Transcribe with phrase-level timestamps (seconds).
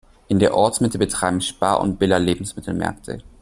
[0.29, 3.21] In der Ortsmitte betreiben Spar und Billa Lebensmittelmärkte.